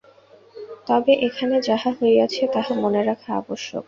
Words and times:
তবে 0.87 1.11
এখানে 1.27 1.55
যাহা 1.67 1.91
হইয়াছে, 1.99 2.43
তাহা 2.53 2.73
মনে 2.83 3.01
রাখা 3.09 3.29
আবশ্যক। 3.39 3.79